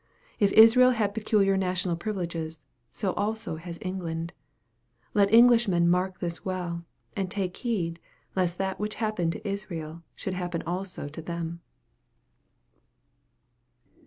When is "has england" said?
3.57-4.33